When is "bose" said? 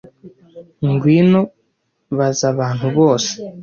2.97-3.31